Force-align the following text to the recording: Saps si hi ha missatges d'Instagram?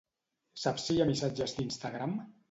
Saps 0.61 0.85
si 0.87 0.95
hi 0.95 1.03
ha 1.03 1.05
missatges 1.09 1.53
d'Instagram? 1.59 2.17